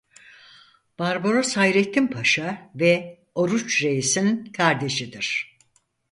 [0.99, 5.57] Barbaros Hayreddin Paşa ve Oruç Reis'in kardeşidir.